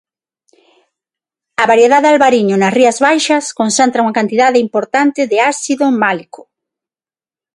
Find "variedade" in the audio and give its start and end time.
1.71-2.07